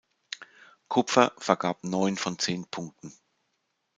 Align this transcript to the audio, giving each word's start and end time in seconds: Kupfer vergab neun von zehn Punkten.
Kupfer 0.87 1.31
vergab 1.37 1.83
neun 1.83 2.17
von 2.17 2.39
zehn 2.39 2.65
Punkten. 2.65 3.13